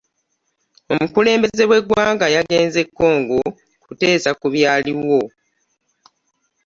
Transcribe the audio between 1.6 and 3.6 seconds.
we ggwanga yagenze Congo